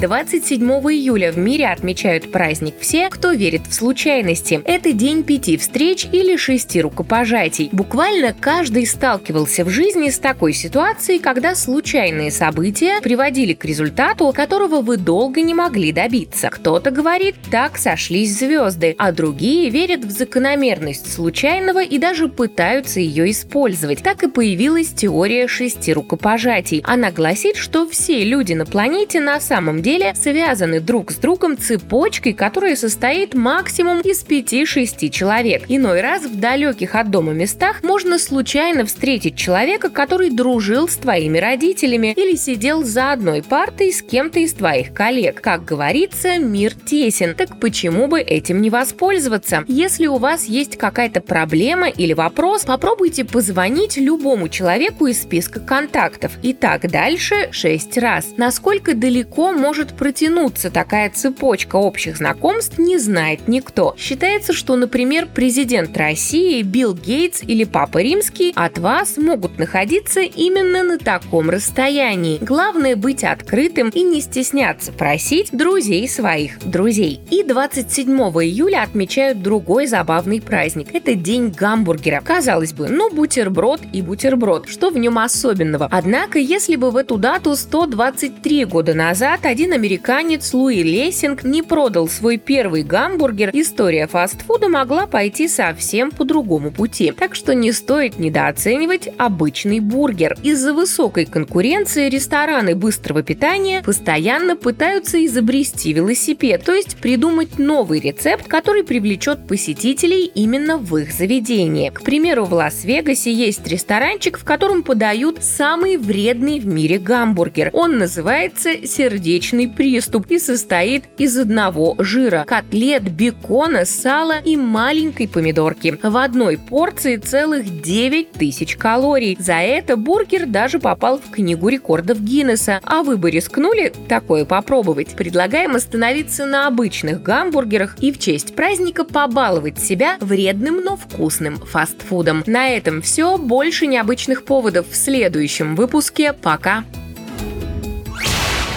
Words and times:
27 0.00 0.62
июля 0.62 1.32
в 1.32 1.38
мире 1.38 1.66
отмечают 1.66 2.30
праздник 2.30 2.74
все, 2.80 3.08
кто 3.08 3.32
верит 3.32 3.62
в 3.66 3.74
случайности. 3.74 4.60
Это 4.64 4.92
день 4.92 5.24
пяти 5.24 5.56
встреч 5.56 6.06
или 6.12 6.36
шести 6.36 6.80
рукопожатий. 6.80 7.68
Буквально 7.72 8.32
каждый 8.32 8.86
сталкивался 8.86 9.64
в 9.64 9.70
жизни 9.70 10.10
с 10.10 10.18
такой 10.20 10.52
ситуацией, 10.52 11.18
когда 11.18 11.56
случайные 11.56 12.30
события 12.30 13.00
приводили 13.00 13.54
к 13.54 13.64
результату, 13.64 14.32
которого 14.32 14.82
вы 14.82 14.98
долго 14.98 15.42
не 15.42 15.52
могли 15.52 15.90
добиться. 15.90 16.48
Кто-то 16.50 16.92
говорит, 16.92 17.34
так 17.50 17.76
сошлись 17.76 18.38
звезды, 18.38 18.94
а 18.98 19.10
другие 19.10 19.68
верят 19.68 20.04
в 20.04 20.10
закономерность 20.10 21.12
случайного 21.12 21.82
и 21.82 21.98
даже 21.98 22.28
пытаются 22.28 23.00
ее 23.00 23.32
использовать. 23.32 24.04
Так 24.04 24.22
и 24.22 24.28
появилась 24.28 24.90
теория 24.90 25.48
шести 25.48 25.92
рукопожатий. 25.92 26.84
Она 26.86 27.10
гласит, 27.10 27.56
что 27.56 27.88
все 27.88 28.22
люди 28.22 28.52
на 28.52 28.64
планете 28.64 29.18
на 29.18 29.40
самом 29.40 29.82
деле 29.82 29.87
деле 29.88 30.14
связаны 30.14 30.80
друг 30.80 31.10
с 31.10 31.16
другом 31.16 31.56
цепочкой, 31.56 32.34
которая 32.34 32.76
состоит 32.76 33.32
максимум 33.32 34.00
из 34.00 34.22
5-6 34.22 35.08
человек. 35.08 35.64
Иной 35.68 36.02
раз 36.02 36.24
в 36.24 36.38
далеких 36.38 36.94
от 36.94 37.10
дома 37.10 37.32
местах 37.32 37.82
можно 37.82 38.18
случайно 38.18 38.84
встретить 38.84 39.36
человека, 39.36 39.88
который 39.88 40.28
дружил 40.28 40.88
с 40.88 40.96
твоими 40.96 41.38
родителями 41.38 42.12
или 42.14 42.36
сидел 42.36 42.84
за 42.84 43.12
одной 43.12 43.42
партой 43.42 43.90
с 43.90 44.02
кем-то 44.02 44.40
из 44.40 44.52
твоих 44.52 44.92
коллег. 44.92 45.40
Как 45.40 45.64
говорится, 45.64 46.36
мир 46.36 46.74
тесен. 46.74 47.34
Так 47.34 47.58
почему 47.58 48.08
бы 48.08 48.20
этим 48.20 48.60
не 48.60 48.68
воспользоваться? 48.68 49.64
Если 49.68 50.06
у 50.06 50.16
вас 50.16 50.44
есть 50.44 50.76
какая-то 50.76 51.22
проблема 51.22 51.88
или 51.88 52.12
вопрос, 52.12 52.66
попробуйте 52.66 53.24
позвонить 53.24 53.96
любому 53.96 54.50
человеку 54.50 55.06
из 55.06 55.22
списка 55.22 55.60
контактов. 55.60 56.32
И 56.42 56.52
так 56.52 56.90
дальше 56.90 57.48
6 57.52 57.96
раз. 57.96 58.34
Насколько 58.36 58.94
далеко 58.94 59.52
может 59.52 59.77
может 59.78 59.96
протянуться 59.96 60.70
такая 60.70 61.08
цепочка 61.08 61.76
общих 61.76 62.16
знакомств, 62.16 62.78
не 62.78 62.98
знает 62.98 63.46
никто. 63.46 63.94
Считается, 63.96 64.52
что, 64.52 64.74
например, 64.74 65.28
президент 65.32 65.96
России, 65.96 66.62
Билл 66.62 66.94
Гейтс 66.94 67.44
или 67.44 67.62
Папа 67.62 67.98
Римский 67.98 68.52
от 68.56 68.78
вас 68.78 69.18
могут 69.18 69.56
находиться 69.56 70.18
именно 70.18 70.82
на 70.82 70.98
таком 70.98 71.48
расстоянии. 71.48 72.38
Главное 72.40 72.96
быть 72.96 73.22
открытым 73.22 73.90
и 73.90 74.02
не 74.02 74.20
стесняться 74.20 74.90
просить 74.90 75.50
друзей 75.52 76.08
своих 76.08 76.58
друзей. 76.58 77.20
И 77.30 77.44
27 77.44 78.08
июля 78.08 78.82
отмечают 78.82 79.42
другой 79.42 79.86
забавный 79.86 80.40
праздник. 80.40 80.88
Это 80.92 81.14
День 81.14 81.54
гамбургера. 81.56 82.20
Казалось 82.20 82.72
бы, 82.72 82.88
ну 82.88 83.10
бутерброд 83.10 83.82
и 83.92 84.02
бутерброд. 84.02 84.68
Что 84.68 84.90
в 84.90 84.98
нем 84.98 85.20
особенного? 85.20 85.86
Однако, 85.88 86.40
если 86.40 86.74
бы 86.74 86.90
в 86.90 86.96
эту 86.96 87.16
дату 87.16 87.54
123 87.54 88.64
года 88.64 88.94
назад 88.94 89.46
один 89.46 89.67
один 89.68 89.80
американец 89.80 90.54
Луи 90.54 90.82
Лессинг 90.82 91.44
не 91.44 91.62
продал 91.62 92.08
свой 92.08 92.38
первый 92.38 92.82
гамбургер, 92.82 93.50
история 93.52 94.06
фастфуда 94.06 94.70
могла 94.70 95.06
пойти 95.06 95.46
совсем 95.46 96.10
по 96.10 96.24
другому 96.24 96.70
пути. 96.70 97.12
Так 97.12 97.34
что 97.34 97.54
не 97.54 97.72
стоит 97.72 98.18
недооценивать 98.18 99.10
обычный 99.18 99.80
бургер. 99.80 100.38
Из-за 100.42 100.72
высокой 100.72 101.26
конкуренции 101.26 102.08
рестораны 102.08 102.74
быстрого 102.74 103.22
питания 103.22 103.82
постоянно 103.82 104.56
пытаются 104.56 105.22
изобрести 105.26 105.92
велосипед, 105.92 106.64
то 106.64 106.72
есть 106.72 106.96
придумать 106.96 107.58
новый 107.58 108.00
рецепт, 108.00 108.48
который 108.48 108.84
привлечет 108.84 109.46
посетителей 109.46 110.24
именно 110.34 110.78
в 110.78 110.96
их 110.96 111.12
заведение. 111.12 111.90
К 111.90 112.00
примеру, 112.00 112.46
в 112.46 112.54
Лас-Вегасе 112.54 113.30
есть 113.30 113.66
ресторанчик, 113.66 114.38
в 114.38 114.44
котором 114.44 114.82
подают 114.82 115.42
самый 115.44 115.98
вредный 115.98 116.58
в 116.58 116.66
мире 116.66 116.98
гамбургер. 116.98 117.68
Он 117.74 117.98
называется 117.98 118.86
«Сердечный 118.86 119.57
сердечный 119.58 119.68
приступ 119.68 120.26
и 120.28 120.38
состоит 120.38 121.04
из 121.18 121.36
одного 121.36 121.96
жира, 121.98 122.44
котлет, 122.46 123.02
бекона, 123.10 123.84
сала 123.84 124.38
и 124.38 124.56
маленькой 124.56 125.28
помидорки. 125.28 125.98
В 126.02 126.16
одной 126.16 126.58
порции 126.58 127.16
целых 127.16 127.82
9 127.82 128.32
тысяч 128.32 128.76
калорий. 128.76 129.36
За 129.40 129.54
это 129.54 129.96
бургер 129.96 130.46
даже 130.46 130.78
попал 130.78 131.18
в 131.18 131.30
книгу 131.30 131.68
рекордов 131.68 132.20
Гиннесса. 132.20 132.80
А 132.84 133.02
вы 133.02 133.16
бы 133.16 133.30
рискнули 133.30 133.92
такое 134.08 134.44
попробовать? 134.44 135.16
Предлагаем 135.16 135.74
остановиться 135.74 136.46
на 136.46 136.66
обычных 136.66 137.22
гамбургерах 137.22 137.96
и 138.00 138.12
в 138.12 138.18
честь 138.18 138.54
праздника 138.54 139.04
побаловать 139.04 139.78
себя 139.80 140.16
вредным, 140.20 140.82
но 140.84 140.96
вкусным 140.96 141.56
фастфудом. 141.56 142.44
На 142.46 142.70
этом 142.70 143.02
все. 143.02 143.38
Больше 143.38 143.86
необычных 143.86 144.44
поводов 144.44 144.86
в 144.90 144.96
следующем 144.96 145.74
выпуске. 145.74 146.32
Пока! 146.32 146.84